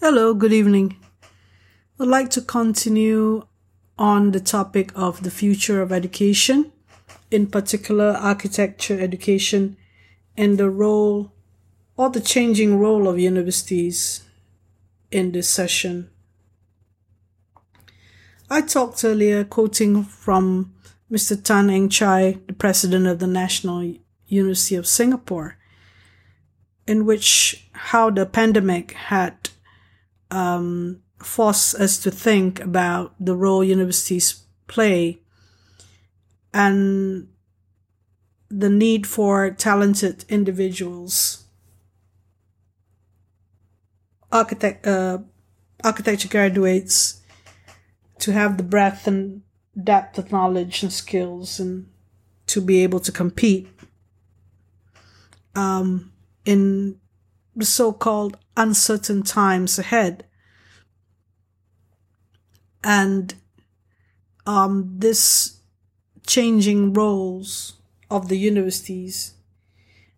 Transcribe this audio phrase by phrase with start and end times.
[0.00, 0.96] Hello, good evening.
[1.98, 3.48] I'd like to continue
[3.98, 6.70] on the topic of the future of education,
[7.32, 9.76] in particular architecture education
[10.36, 11.32] and the role
[11.96, 14.22] or the changing role of universities
[15.10, 16.08] in this session.
[18.48, 20.76] I talked earlier, quoting from
[21.10, 21.42] Mr.
[21.42, 23.96] Tan Eng Chye, the president of the National
[24.28, 25.58] University of Singapore,
[26.86, 29.50] in which how the pandemic had
[30.30, 35.20] um, forced us to think about the role universities play
[36.52, 37.28] and
[38.50, 41.44] the need for talented individuals,
[44.32, 45.18] architect, uh,
[45.84, 47.22] architecture graduates,
[48.18, 49.42] to have the breadth and
[49.82, 51.88] depth of knowledge and skills and
[52.46, 53.68] to be able to compete
[55.54, 56.12] um,
[56.44, 56.98] in
[57.54, 60.24] the so-called uncertain times ahead.
[62.84, 63.34] And
[64.46, 65.60] um, this
[66.26, 67.74] changing roles
[68.10, 69.34] of the universities,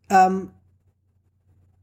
[0.08, 0.52] um,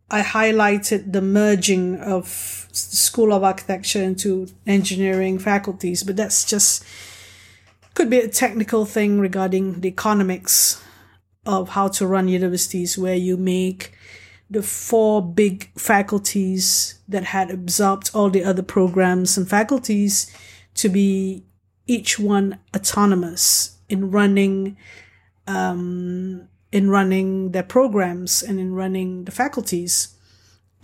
[0.10, 2.28] I highlighted the merging of
[2.72, 6.84] School of Architecture into engineering faculties, but that's just
[7.94, 10.82] could be a technical thing regarding the economics
[11.46, 13.97] of how to run universities where you make
[14.50, 20.34] the four big faculties that had absorbed all the other programs and faculties
[20.76, 21.44] to be
[21.86, 24.78] each one autonomous in running
[25.48, 30.16] um, in running their programs and in running the faculties.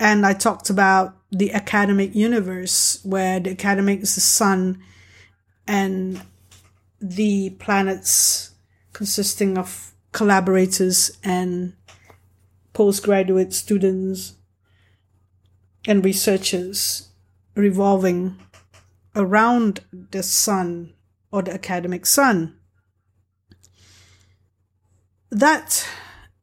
[0.00, 4.82] And I talked about the academic universe where the academic is the sun
[5.66, 6.22] and
[7.00, 8.52] the planets
[8.92, 11.74] consisting of collaborators and
[12.74, 14.34] postgraduate students
[15.86, 17.08] and researchers
[17.54, 18.36] revolving
[19.16, 19.80] around
[20.10, 20.92] the sun
[21.30, 22.56] or the academic sun.
[25.30, 25.88] That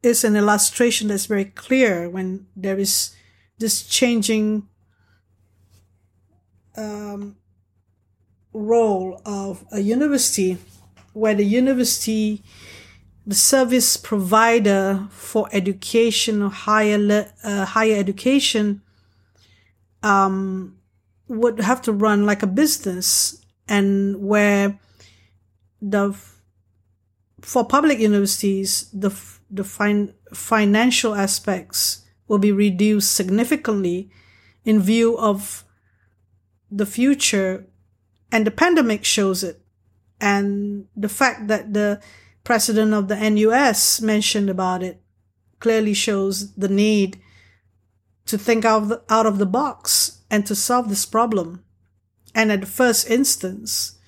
[0.02, 3.14] is an illustration that's very clear when there is
[3.58, 4.68] this changing
[6.76, 7.36] um,
[8.52, 10.58] role of a university
[11.12, 12.42] where the university
[13.26, 18.82] the service provider for education or higher uh, higher education
[20.02, 20.76] um,
[21.28, 24.78] would have to run like a business and where
[25.80, 26.16] the
[27.40, 29.10] for public universities the
[29.50, 34.10] the fin- financial aspects will be reduced significantly
[34.64, 35.64] in view of
[36.70, 37.66] the future.
[38.32, 39.60] And the pandemic shows it.
[40.20, 42.00] And the fact that the
[42.44, 45.00] president of the NUS mentioned about it
[45.60, 47.20] clearly shows the need
[48.26, 51.64] to think out of the, out of the box and to solve this problem.
[52.34, 53.98] And at the first instance,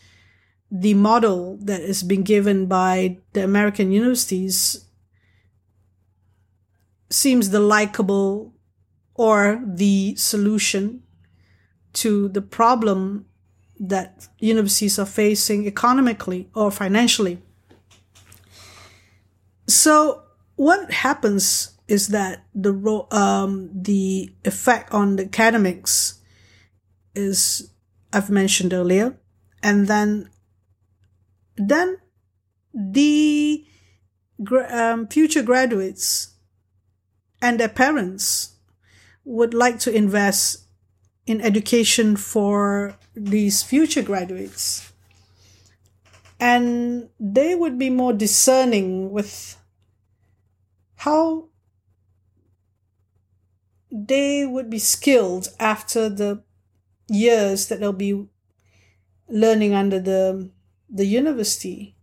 [0.71, 4.87] the model that is being given by the American universities
[7.11, 8.55] seems the likable
[9.15, 11.03] or the solution
[11.93, 13.27] to the problem
[13.79, 17.41] that universities are facing economically or financially.
[19.85, 20.23] So
[20.57, 22.73] what happens is that the
[23.11, 26.23] um, the effect on the academics
[27.15, 27.69] is
[28.11, 29.19] I've mentioned earlier,
[29.63, 30.31] and then
[31.59, 31.99] then
[32.73, 33.67] the
[34.71, 36.33] um, future graduates
[37.43, 38.57] and their parents
[39.27, 40.65] would like to invest
[41.27, 44.91] in education for these future graduates.
[46.41, 49.61] And they would be more discerning with
[51.05, 51.49] how
[53.93, 56.43] they would be skilled after the
[57.09, 58.27] years that they'll be
[59.29, 60.51] learning under the
[60.89, 61.95] the university.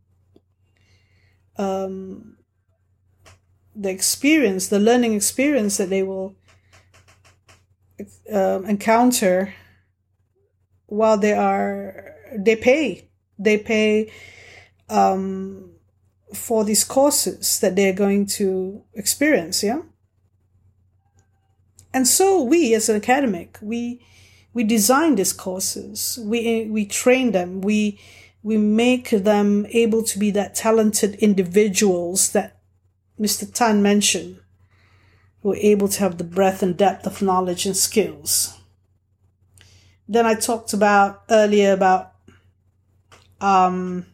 [1.58, 2.38] Um,
[3.76, 6.36] the experience the learning experience that they will
[8.32, 9.54] um, encounter
[10.86, 13.09] while they are they pay.
[13.40, 14.12] They pay
[14.90, 15.72] um,
[16.34, 19.82] for these courses that they're going to experience, yeah?
[21.94, 24.02] And so we as an academic, we
[24.54, 28.00] we design these courses, we we train them, we
[28.44, 32.58] we make them able to be that talented individuals that
[33.20, 33.52] Mr.
[33.52, 34.40] Tan mentioned,
[35.42, 38.58] who are able to have the breadth and depth of knowledge and skills.
[40.08, 42.14] Then I talked about earlier about
[43.40, 44.06] um,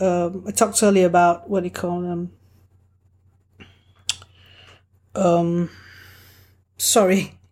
[0.00, 2.32] um, I talked earlier about what do you call them?
[5.14, 5.70] Um,
[6.76, 7.38] sorry.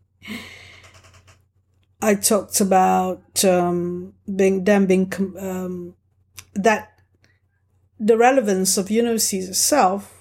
[2.03, 5.94] I talked about um, being them being um,
[6.55, 7.00] that
[8.00, 10.19] the relevance of universities itself.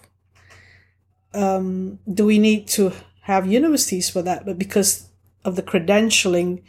[1.33, 2.91] Um, do we need to
[3.21, 4.45] have universities for that?
[4.45, 5.07] But because
[5.43, 6.61] of the credentialing,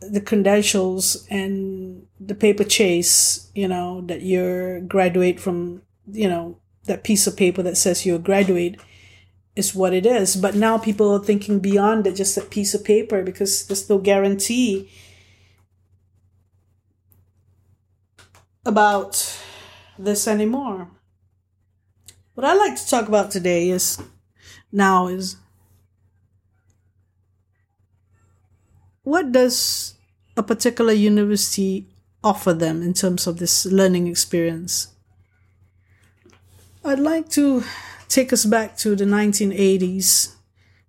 [0.00, 1.83] the credentials and
[2.20, 7.62] the paper chase, you know, that you're graduate from, you know, that piece of paper
[7.62, 8.80] that says you're a graduate
[9.56, 10.36] is what it is.
[10.36, 13.98] But now people are thinking beyond it, just a piece of paper because there's no
[13.98, 14.90] guarantee
[18.66, 19.38] about
[19.98, 20.90] this anymore.
[22.34, 24.02] What I like to talk about today is
[24.72, 25.36] now is
[29.02, 29.94] what does
[30.36, 31.86] a particular university
[32.24, 34.88] offer them in terms of this learning experience?
[36.84, 37.62] I'd like to
[38.08, 40.34] take us back to the 1980s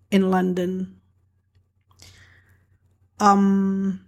[0.10, 1.00] in London.
[3.20, 4.06] Um,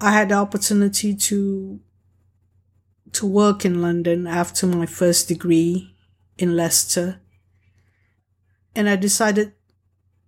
[0.00, 1.80] I had the opportunity to
[3.12, 5.94] to work in London after my first degree
[6.36, 7.20] in Leicester.
[8.74, 9.52] And I decided,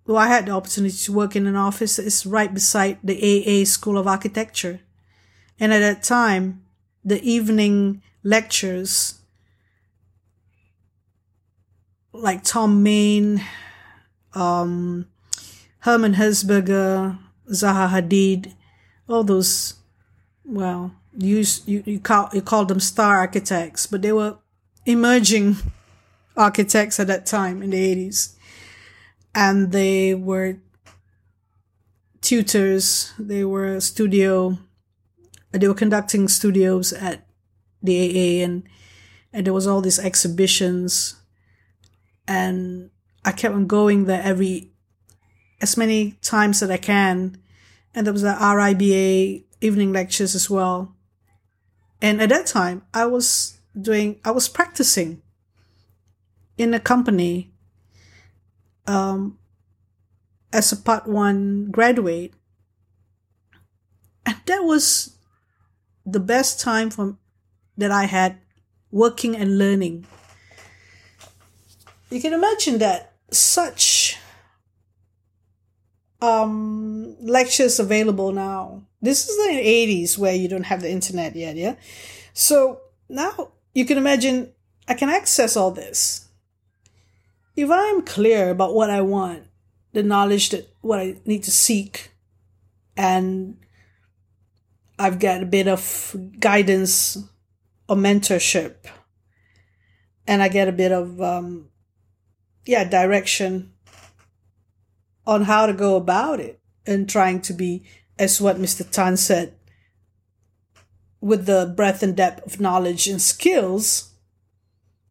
[0.06, 3.18] well, I had the opportunity to work in an office that is right beside the
[3.18, 4.80] AA School of Architecture.
[5.58, 6.62] And at that time,
[7.04, 9.20] the evening lectures,
[12.12, 13.42] like Thom Mayne,
[14.34, 15.06] um,
[15.80, 17.18] Herman Hertzberger,
[17.50, 18.52] Zaha Hadid,
[19.08, 19.74] all those,
[20.44, 24.36] well, you you you call you call them star architects, but they were
[24.84, 25.56] emerging
[26.36, 28.36] architects at that time in the eighties,
[29.34, 30.58] and they were
[32.20, 33.12] tutors.
[33.18, 34.58] They were studio.
[35.58, 37.26] They were conducting studios at
[37.82, 38.68] the AA, and
[39.32, 41.16] and there was all these exhibitions,
[42.26, 42.90] and
[43.24, 44.70] I kept on going there every
[45.60, 47.38] as many times that I can,
[47.94, 50.94] and there was the RIBA evening lectures as well.
[52.00, 55.22] And at that time, I was doing, I was practicing
[56.58, 57.52] in a company
[58.86, 59.38] um,
[60.52, 62.34] as a part one graduate.
[64.24, 65.15] And that was
[66.06, 67.18] the best time from
[67.76, 68.38] that I had
[68.90, 70.06] working and learning.
[72.10, 74.16] You can imagine that such
[76.22, 81.56] um, lectures available now this is the 80s where you don't have the internet yet,
[81.56, 81.76] yeah?
[82.32, 84.52] So now you can imagine
[84.88, 86.28] I can access all this.
[87.54, 89.44] If I'm clear about what I want,
[89.92, 92.10] the knowledge that what I need to seek,
[92.96, 93.56] and
[94.98, 97.18] I've got a bit of guidance
[97.88, 98.76] or mentorship,
[100.26, 101.68] and I get a bit of, um,
[102.64, 103.72] yeah, direction
[105.26, 107.84] on how to go about it and trying to be
[108.18, 108.88] as what Mr.
[108.88, 109.54] Tan said,
[111.20, 114.14] with the breadth and depth of knowledge and skills,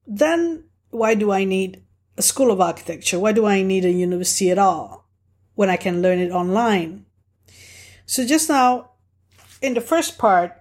[0.07, 1.83] then why do I need
[2.17, 3.19] a school of architecture?
[3.19, 5.07] Why do I need a university at all
[5.55, 7.05] when I can learn it online?
[8.05, 8.91] So just now,
[9.61, 10.53] in the first part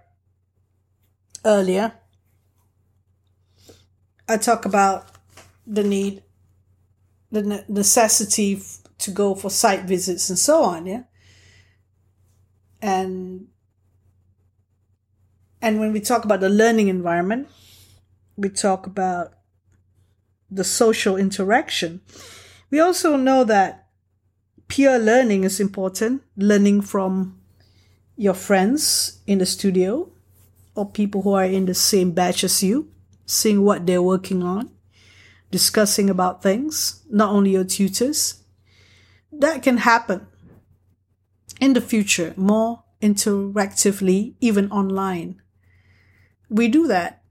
[1.45, 1.93] earlier,
[4.29, 5.07] I talk about
[5.67, 6.23] the need,
[7.31, 8.63] the necessity
[8.99, 10.87] to go for site visits and so on.
[10.87, 11.03] Yeah
[12.85, 13.49] and
[15.63, 17.49] and when we talk about the learning environment
[18.37, 19.33] we talk about
[20.51, 22.03] the social interaction
[22.71, 23.87] we also know that
[24.69, 27.41] peer learning is important learning from
[28.17, 30.09] your friends in the studio
[30.75, 32.91] or people who are in the same batch as you
[33.27, 34.71] seeing what they're working on
[35.51, 38.43] discussing about things not only your tutors
[39.33, 40.27] that can happen
[41.61, 45.41] in the future more interactively, even online.
[46.49, 47.23] We do that.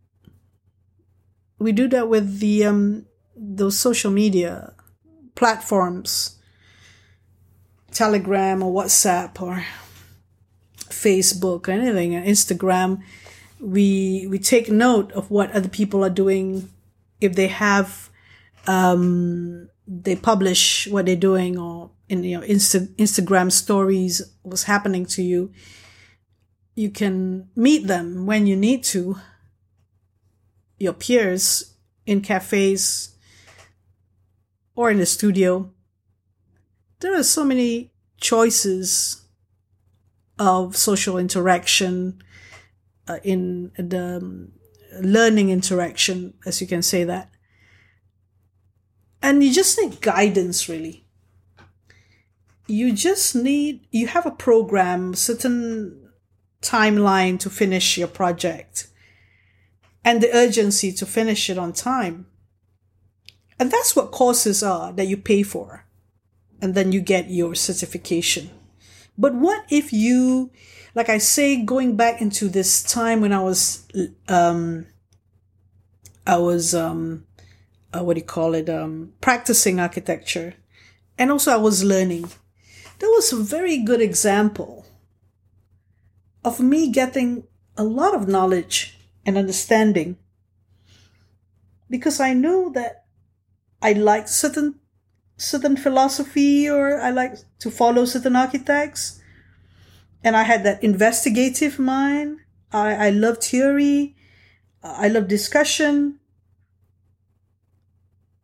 [1.59, 4.73] We do that with the um, those social media
[5.35, 6.39] platforms,
[7.91, 9.65] Telegram or WhatsApp or
[10.93, 13.01] Facebook or anything, Instagram.
[13.59, 16.69] We we take note of what other people are doing.
[17.19, 18.09] If they have,
[18.67, 25.21] um, they publish what they're doing or in your Insta- Instagram stories what's happening to
[25.21, 25.51] you.
[26.75, 29.17] You can meet them when you need to,
[30.79, 33.15] your peers in cafes
[34.75, 35.71] or in the studio.
[36.99, 39.22] There are so many choices
[40.39, 42.21] of social interaction
[43.07, 44.51] uh, in the um,
[45.01, 47.29] learning interaction, as you can say that.
[49.21, 51.03] And you just need guidance, really
[52.67, 56.09] you just need, you have a program, certain
[56.61, 58.87] timeline to finish your project
[60.05, 62.25] and the urgency to finish it on time.
[63.59, 65.85] And that's what courses are that you pay for.
[66.61, 68.49] And then you get your certification.
[69.17, 70.51] But what if you,
[70.95, 73.87] like I say, going back into this time when I was,
[74.27, 74.87] um,
[76.25, 77.25] I was, um,
[77.93, 80.55] uh, what do you call it, um, practicing architecture.
[81.17, 82.31] And also I was learning.
[82.99, 84.85] There was a very good example
[86.43, 87.43] of me getting
[87.77, 90.17] a lot of knowledge and understanding
[91.89, 93.05] because I knew that
[93.81, 94.79] I liked certain
[95.43, 99.21] certain philosophy or I like to follow certain architects.
[100.23, 102.39] And I had that investigative mind.
[102.71, 104.15] I, I love theory.
[104.81, 106.19] I love discussion.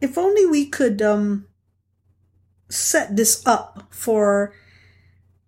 [0.02, 1.48] If only we could um,
[2.70, 4.54] set this up for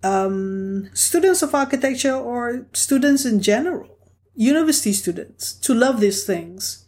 [0.03, 3.97] um, students of architecture or students in general,
[4.35, 6.85] university students, to love these things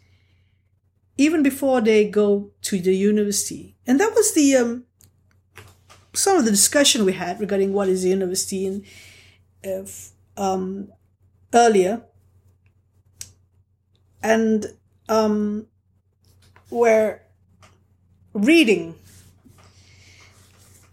[1.16, 3.76] even before they go to the university.
[3.86, 4.84] And that was the um,
[6.12, 8.84] some of the discussion we had regarding what is the university and
[9.66, 10.88] uh, um,
[11.52, 12.02] earlier,
[14.22, 14.66] and
[15.08, 15.66] um,
[16.70, 17.22] where
[18.32, 18.96] reading.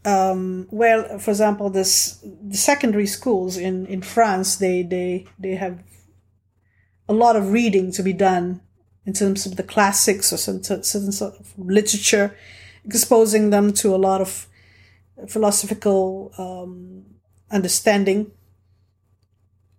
[0.03, 5.83] Um, well, for example, this the secondary schools in, in France, they, they they have
[7.07, 8.61] a lot of reading to be done
[9.05, 12.35] in terms of the classics or certain sort of literature,
[12.85, 14.47] exposing them to a lot of
[15.27, 17.05] philosophical um,
[17.51, 18.31] understanding.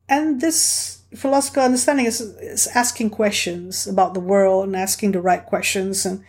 [0.08, 5.44] And this philosophical understanding is, is asking questions about the world and asking the right
[5.44, 6.24] questions and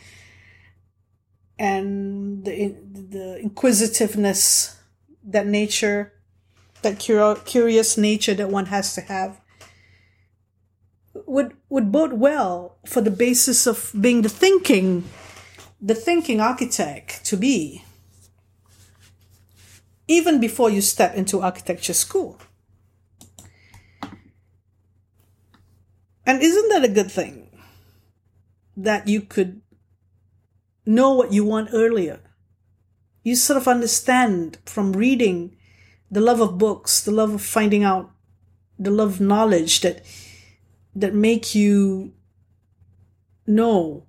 [1.59, 2.75] and the,
[3.09, 4.77] the inquisitiveness
[5.23, 6.11] that nature
[6.81, 9.39] that curious nature that one has to have
[11.13, 15.03] would would bode well for the basis of being the thinking
[15.81, 17.83] the thinking architect to be
[20.07, 22.37] even before you step into architecture school.
[26.25, 27.49] And isn't that a good thing?
[28.75, 29.61] That you could
[30.85, 32.19] know what you want earlier.
[33.23, 35.55] You sort of understand from reading
[36.11, 38.11] the love of books the love of finding out
[38.77, 40.05] the love of knowledge that
[40.95, 42.13] that make you
[43.45, 44.05] know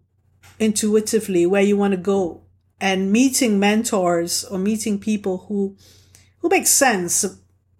[0.59, 2.43] intuitively where you want to go.
[2.81, 5.77] And meeting mentors or meeting people who
[6.39, 7.25] who make sense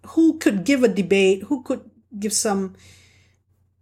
[0.07, 2.75] who could give a debate who could give some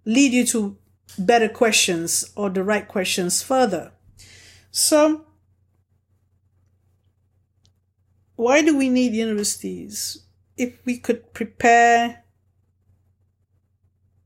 [0.05, 0.77] lead you to
[1.17, 3.91] better questions or the right questions further.
[4.71, 5.25] So
[8.35, 10.25] why do we need universities?
[10.57, 12.22] If we could prepare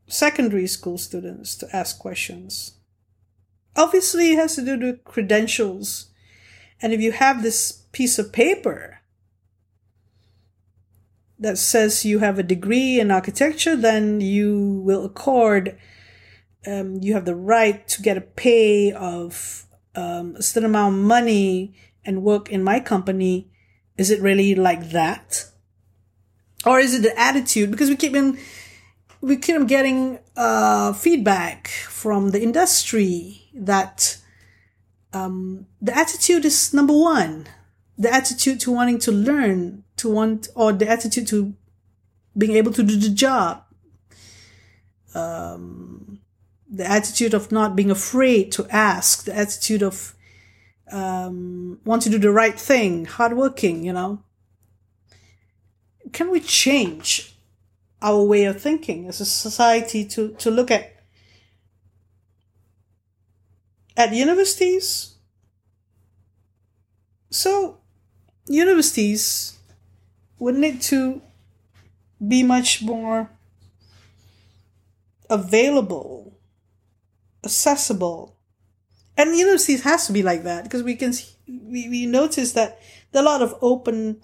[0.07, 2.73] secondary school students to ask questions.
[3.75, 6.07] Obviously, it has to do with credentials.
[6.81, 8.99] And if you have this piece of paper
[11.39, 15.77] that says you have a degree in architecture, then you will accord,
[16.65, 21.01] um, you have the right to get a pay of um, a certain amount of
[21.01, 23.51] money and work in my company.
[23.97, 25.45] Is it really like that?
[26.65, 27.69] Or is it the attitude?
[27.69, 28.39] Because we keep in
[29.21, 34.17] we keep getting uh, feedback from the industry that
[35.13, 37.47] um, the attitude is number one.
[37.97, 41.55] The attitude to wanting to learn, to want, or the attitude to
[42.37, 43.63] being able to do the job.
[45.15, 46.19] Um,
[46.69, 50.13] the attitude of not being afraid to ask, the attitude of
[50.91, 54.21] um, want to do the right thing, hardworking, you know.
[56.13, 57.36] Can we change
[58.01, 60.97] our way of thinking as a society to, to look at
[63.97, 65.15] at universities.
[67.31, 67.79] So
[68.45, 69.57] universities
[70.39, 71.21] would need to
[72.25, 73.29] be much more
[75.29, 76.37] available,
[77.43, 78.37] accessible.
[79.17, 81.13] And universities has to be like that because we can
[81.47, 82.79] we, we notice that
[83.11, 84.21] there are a lot of open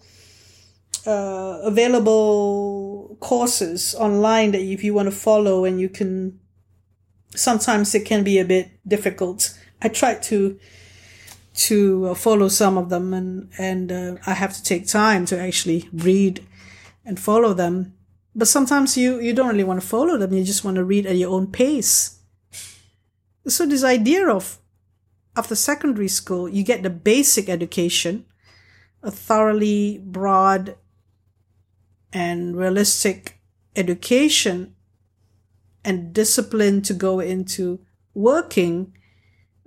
[1.08, 2.83] uh, available
[3.20, 6.40] courses online that if you want to follow and you can
[7.36, 9.58] sometimes it can be a bit difficult.
[9.82, 10.60] I tried to
[11.56, 15.40] to uh, follow some of them and and uh, i have to take time to
[15.40, 16.44] actually read
[17.06, 17.94] and follow them.
[18.36, 21.06] But sometimes you you don't really want to follow them you just want to read
[21.06, 22.20] at your own pace.
[23.48, 24.58] So this idea of
[25.36, 28.26] after secondary school you get the basic education
[29.04, 30.76] a thoroughly broad
[32.14, 33.40] and realistic
[33.76, 34.76] education
[35.84, 37.80] and discipline to go into
[38.14, 38.96] working,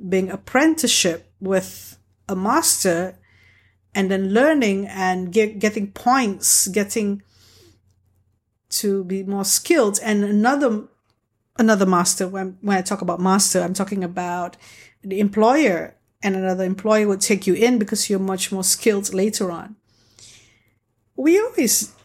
[0.09, 1.99] being apprenticeship with
[2.29, 3.19] a master,
[3.95, 7.23] and then learning and get, getting points, getting
[8.69, 9.99] to be more skilled.
[10.03, 10.89] And another
[11.59, 12.29] another master.
[12.29, 14.57] When when I talk about master, I'm talking about
[15.03, 19.51] the employer, and another employer would take you in because you're much more skilled later
[19.51, 19.77] on.
[21.17, 21.96] We always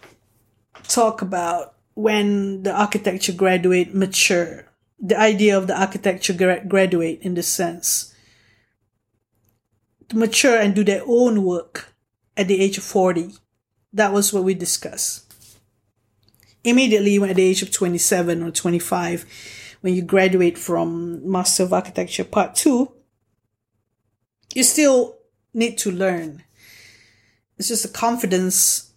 [0.88, 4.66] talk about when the architecture graduate mature,
[5.00, 8.14] the idea of the architecture gra- graduate in this sense,
[10.10, 11.94] to mature and do their own work
[12.38, 13.34] at the age of 40.
[13.94, 15.34] That was what we discussed.
[16.64, 19.26] Immediately when at the age of 27 or 25,
[19.82, 22.92] when you graduate from Master of Architecture Part 2,
[24.54, 25.18] you still
[25.54, 26.44] need to learn.
[27.58, 28.91] It's just the confidence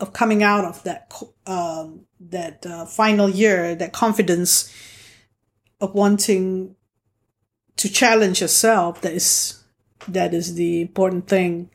[0.00, 1.12] of coming out of that
[1.46, 4.72] um, that uh, final year, that confidence
[5.80, 6.76] of wanting
[7.76, 9.00] to challenge yourself.
[9.00, 9.62] That is
[10.06, 11.70] that is the important thing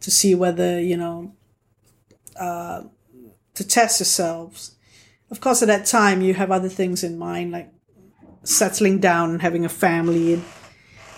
[0.00, 1.34] to see whether you know
[2.38, 2.82] uh,
[3.54, 4.76] to test yourselves.
[5.30, 7.72] Of course, at that time you have other things in mind, like
[8.44, 10.42] settling down and having a family.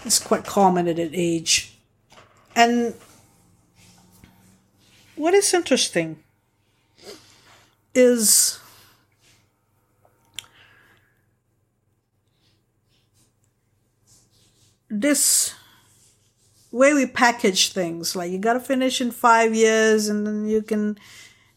[0.04, 1.78] It's quite common at that age,
[2.54, 2.94] and
[5.16, 6.22] what is interesting
[7.94, 8.58] is
[14.90, 15.54] this
[16.70, 18.16] way we package things.
[18.16, 20.98] Like you got to finish in five years and then you can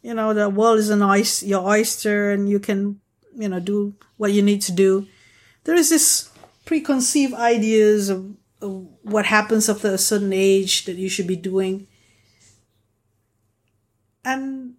[0.04, 3.00] you know the world is an oyster, your oyster and you can
[3.36, 5.08] you know do what you need to do.
[5.64, 6.30] There is this
[6.66, 11.88] preconceived ideas of, of what happens after a certain age that you should be doing
[14.28, 14.76] and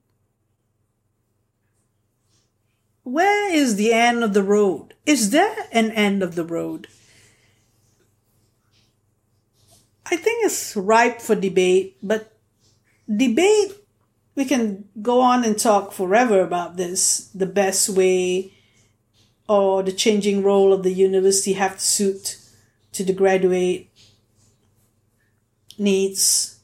[3.03, 4.93] where is the end of the road?
[5.07, 6.87] Is there an end of the road?
[10.05, 12.37] I think it's ripe for debate, but
[13.09, 13.73] debate,
[14.35, 17.31] we can go on and talk forever about this.
[17.35, 18.53] The best way
[19.49, 22.37] or the changing role of the university have to suit
[22.93, 23.89] to the graduate
[25.79, 26.58] needs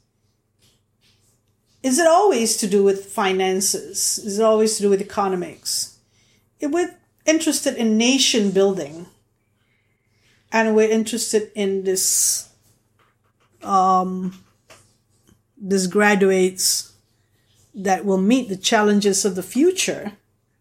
[1.85, 4.17] is it always to do with finances?
[4.17, 5.99] Is it always to do with economics?
[6.59, 9.05] If we're interested in nation building
[10.51, 12.49] and we're interested in this
[13.61, 14.43] um,
[15.55, 16.93] this graduates
[17.75, 20.13] that will meet the challenges of the future,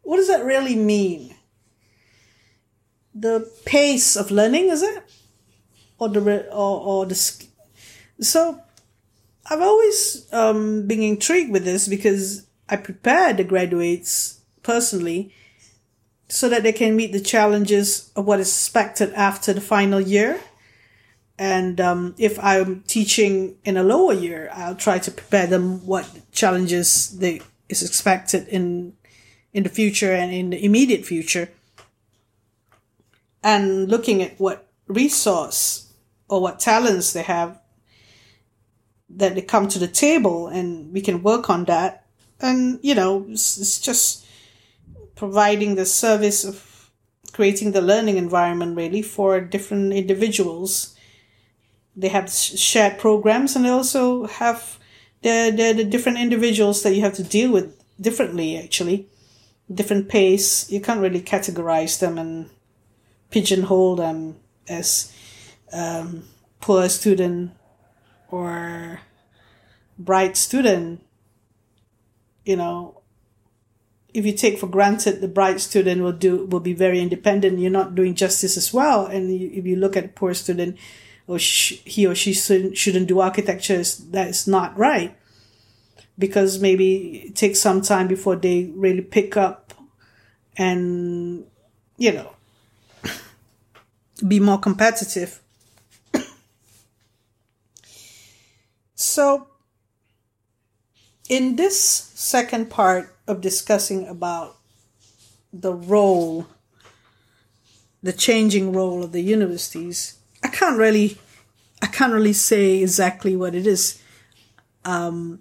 [0.02, 1.34] what does that really mean?
[3.14, 5.02] The pace of learning, is it?
[5.98, 7.14] Or the or, or the
[8.20, 8.60] so
[9.46, 15.34] I've always um, been intrigued with this because I prepare the graduates personally
[16.28, 20.40] so that they can meet the challenges of what is expected after the final year.
[21.38, 26.08] And um, if I'm teaching in a lower year, I'll try to prepare them what
[26.32, 28.94] challenges they is expected in
[29.52, 31.48] in the future and in the immediate future.
[33.42, 35.92] And looking at what resource
[36.28, 37.60] or what talents they have
[39.08, 42.06] that they come to the table and we can work on that.
[42.40, 44.26] And, you know, it's, it's just
[45.14, 46.90] providing the service of
[47.32, 50.96] creating the learning environment really for different individuals.
[51.96, 54.78] They have shared programs and they also have
[55.22, 59.08] the, the, the different individuals that you have to deal with differently, actually.
[59.72, 60.70] Different pace.
[60.70, 62.50] You can't really categorize them and
[63.30, 64.36] pigeonhole them
[64.68, 65.12] as
[65.72, 66.24] um,
[66.60, 67.52] poor student
[68.34, 69.00] or
[69.96, 71.00] bright student,
[72.44, 73.00] you know,
[74.12, 77.70] if you take for granted the bright student will do will be very independent, you're
[77.70, 79.06] not doing justice as well.
[79.06, 80.76] And if you look at poor student,
[81.26, 85.16] or sh- he or she shouldn't do architecture, that is not right.
[86.18, 89.74] Because maybe it takes some time before they really pick up
[90.56, 91.44] and
[91.98, 92.30] you know
[94.26, 95.40] be more competitive
[98.94, 99.48] So,
[101.28, 104.56] in this second part of discussing about
[105.52, 106.46] the role,
[108.02, 111.18] the changing role of the universities, I can't really,
[111.82, 114.00] I can't really say exactly what it is,
[114.84, 115.40] um,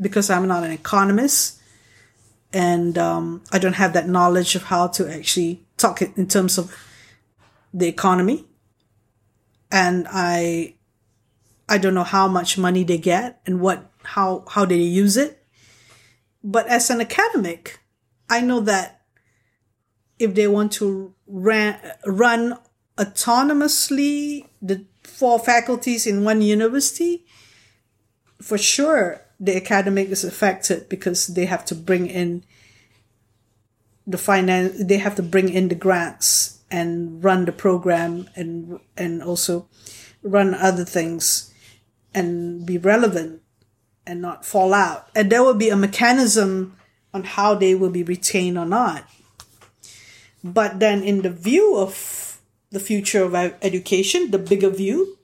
[0.00, 1.60] because I'm not an economist,
[2.52, 6.74] and um, I don't have that knowledge of how to actually talk in terms of
[7.72, 8.46] the economy,
[9.70, 10.73] and I
[11.68, 15.44] I don't know how much money they get and what how how they use it.
[16.42, 17.80] But as an academic,
[18.28, 19.02] I know that
[20.18, 22.58] if they want to ran, run
[22.98, 27.24] autonomously the four faculties in one university,
[28.40, 32.44] for sure the academic is affected because they have to bring in
[34.06, 39.22] the finance, they have to bring in the grants and run the program and and
[39.22, 39.66] also
[40.22, 41.53] run other things
[42.14, 43.42] and be relevant
[44.06, 45.08] and not fall out.
[45.14, 46.76] And there will be a mechanism
[47.12, 49.08] on how they will be retained or not.
[50.42, 55.16] But then, in the view of the future of education, the bigger view,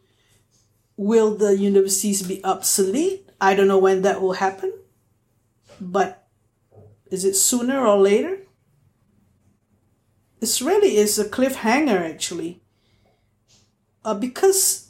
[0.97, 3.29] will the universities be obsolete?
[3.41, 4.73] I don't know when that will happen,
[5.81, 6.27] but
[7.11, 8.39] is it sooner or later?
[10.39, 12.63] This really is a cliffhanger, actually,
[14.05, 14.90] uh, because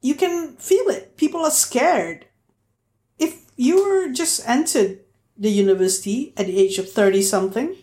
[0.00, 1.16] you can feel it.
[1.16, 2.26] People are scared.
[3.18, 5.00] If you were just entered
[5.36, 7.76] the university at the age of 30 something,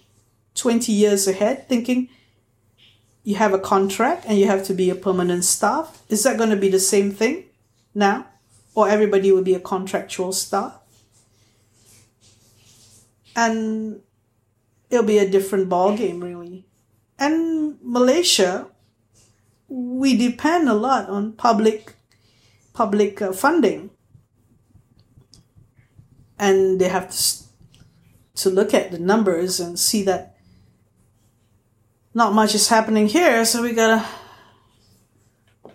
[0.56, 2.10] 20 years ahead thinking
[3.24, 6.04] you have a contract and you have to be a permanent staff.
[6.10, 7.46] Is that going to be the same thing
[7.94, 8.28] now?
[8.76, 10.78] Or everybody will be a contractual staff?
[13.36, 14.02] And
[14.90, 16.66] it'll be a different ball game, really.
[17.18, 18.68] And Malaysia,
[19.68, 21.95] we depend a lot on public
[22.76, 23.90] public uh, funding,
[26.38, 27.46] and they have to
[28.36, 30.36] to look at the numbers and see that
[32.14, 34.06] not much is happening here, so we gotta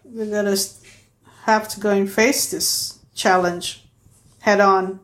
[0.05, 0.57] we gotta
[1.45, 3.85] have to go and face this challenge
[4.41, 5.01] head on.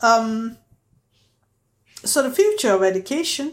[0.00, 0.56] Um,
[2.04, 3.52] so the future of education,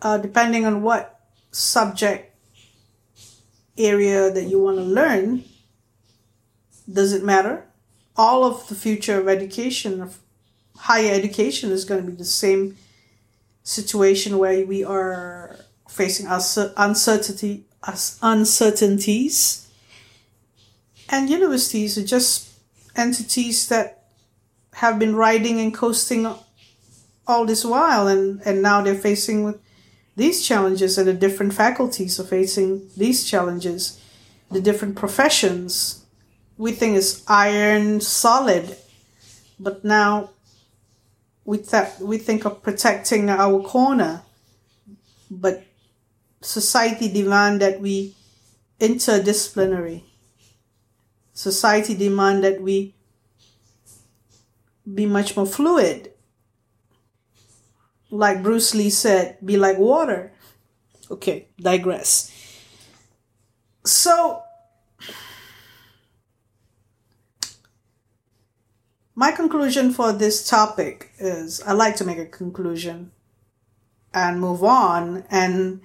[0.00, 1.15] uh, depending on what
[1.56, 2.34] subject
[3.78, 5.44] area that you want to learn,
[6.90, 7.64] does it matter?
[8.16, 10.18] All of the future of education of
[10.76, 12.76] higher education is going to be the same
[13.62, 15.56] situation where we are
[15.88, 17.64] facing us uncertainty,
[18.22, 19.68] uncertainties,
[21.08, 22.50] and universities are just
[22.94, 24.04] entities that
[24.74, 26.26] have been riding and coasting
[27.26, 29.60] all this while, and, and now they're facing with
[30.16, 34.00] these challenges, and the different faculties are facing these challenges,
[34.50, 36.04] the different professions.
[36.56, 38.76] We think is iron solid,
[39.60, 40.30] but now
[41.44, 44.22] we, th- we think of protecting our corner,
[45.30, 45.64] but
[46.40, 48.14] society demand that we
[48.80, 50.02] interdisciplinary.
[51.34, 52.94] Society demand that we
[54.94, 56.12] be much more fluid.
[58.16, 60.32] Like Bruce Lee said, be like water.
[61.10, 62.32] Okay, digress.
[63.84, 64.42] So
[69.14, 73.12] my conclusion for this topic is I like to make a conclusion
[74.12, 75.24] and move on.
[75.30, 75.82] And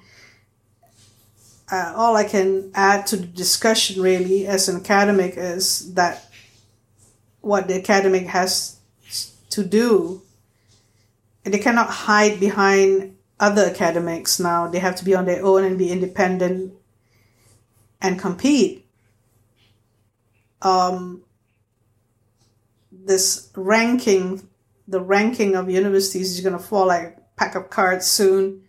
[1.71, 6.25] uh, all I can add to the discussion, really, as an academic, is that
[7.41, 8.77] what the academic has
[9.51, 10.21] to do,
[11.43, 14.67] they cannot hide behind other academics now.
[14.67, 16.73] They have to be on their own and be independent
[18.01, 18.85] and compete.
[20.61, 21.23] Um,
[22.91, 24.47] this ranking,
[24.87, 28.63] the ranking of universities is going to fall like a pack of cards soon.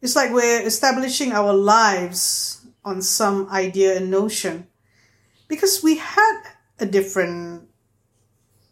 [0.00, 4.66] It's like we're establishing our lives on some idea and notion
[5.48, 6.42] because we had
[6.78, 7.68] a different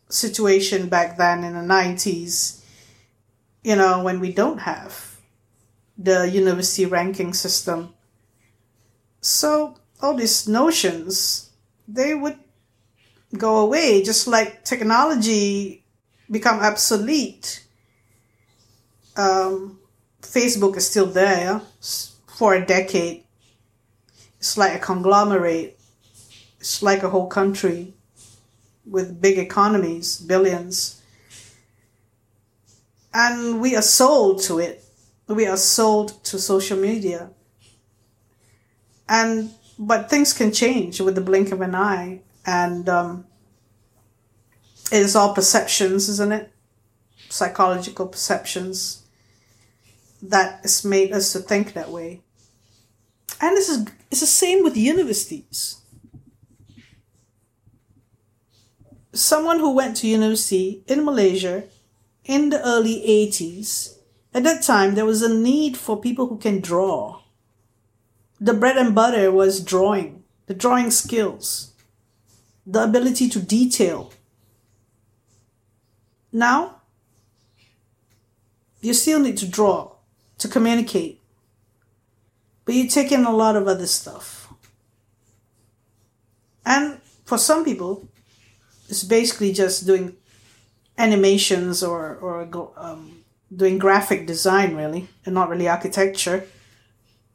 [0.09, 2.62] situation back then in the 90s,
[3.66, 5.18] you know, when we don't have
[5.98, 7.92] the university ranking system.
[9.20, 11.50] So all these notions,
[11.88, 12.38] they would
[13.37, 15.83] go away, just like technology
[16.31, 17.66] become obsolete.
[19.16, 19.81] Um,
[20.22, 21.61] Facebook is still there
[22.29, 23.24] for a decade.
[24.38, 25.76] It's like a conglomerate.
[26.61, 27.94] It's like a whole country
[28.88, 31.02] with big economies, billions.
[33.18, 34.85] And we are sold to it.
[35.26, 37.31] We are sold to social media.
[39.09, 43.26] And but things can change with the blink of an eye and um,
[44.92, 46.52] it is all perceptions, isn't it?
[47.31, 49.07] Psychological perceptions
[50.22, 52.20] that has made us to think that way.
[53.40, 55.81] And this is it's the same with universities.
[59.14, 61.64] Someone who went to university in Malaysia
[62.27, 63.97] in the early 80s,
[64.35, 67.23] at that time there was a need for people who can draw.
[68.41, 71.73] the bread and butter was drawing, the drawing skills,
[72.67, 74.12] the ability to detail.
[76.33, 76.83] Now,
[78.81, 79.93] you still need to draw,
[80.39, 81.21] to communicate,
[82.65, 84.53] but you take in a lot of other stuff.
[86.65, 88.09] And for some people,
[88.89, 90.17] it's basically just doing
[90.98, 96.46] animations or, or um, doing graphic design, really, and not really architecture.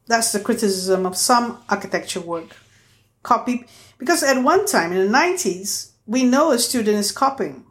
[0.06, 2.56] That's the criticism of some architecture work.
[3.22, 3.66] Copy,
[3.98, 7.64] because at one time in the 90s, we know a student is copying.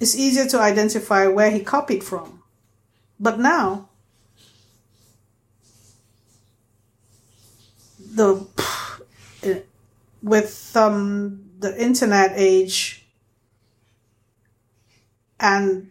[0.00, 2.42] It's easier to identify where he copied from.
[3.20, 3.90] But now,
[8.14, 8.46] the
[10.22, 13.01] with um, the internet age
[15.42, 15.90] and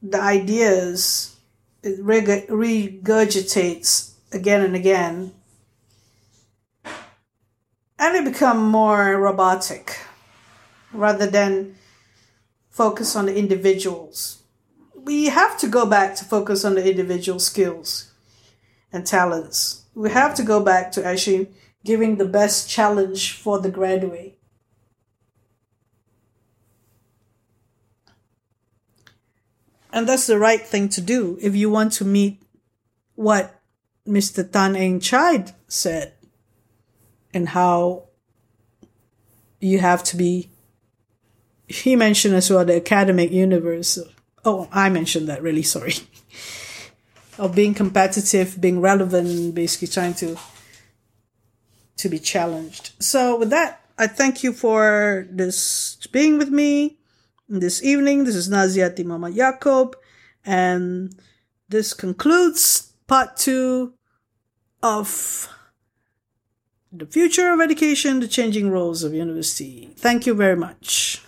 [0.00, 1.36] the ideas
[1.82, 5.32] it regurgitates again and again.
[7.98, 9.98] And they become more robotic
[10.92, 11.74] rather than
[12.70, 14.44] focus on the individuals.
[14.94, 18.12] We have to go back to focus on the individual skills
[18.92, 19.84] and talents.
[19.94, 21.48] We have to go back to actually
[21.84, 24.38] giving the best challenge for the graduate
[29.96, 32.42] And that's the right thing to do if you want to meet
[33.14, 33.62] what
[34.06, 34.44] Mr.
[34.44, 36.12] Tan Eng Chye said
[37.32, 38.04] and how
[39.58, 40.50] you have to be.
[41.66, 43.98] He mentioned as well the academic universe.
[44.44, 45.94] Oh, I mentioned that really, sorry.
[47.38, 50.36] of being competitive, being relevant, basically trying to
[51.96, 52.92] to be challenged.
[53.02, 56.98] So with that, I thank you for this being with me
[57.48, 58.24] this evening.
[58.24, 59.96] This is Nazia Mama Jacob,
[60.44, 61.14] and
[61.68, 63.94] this concludes part two
[64.82, 65.48] of
[66.92, 69.90] the future of education, the changing roles of university.
[69.96, 71.22] Thank you very much.